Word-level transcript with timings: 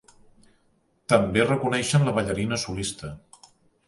També 1.13 1.45
reconeixen 1.45 2.07
la 2.07 2.13
ballarina 2.15 2.59
solista. 2.63 3.11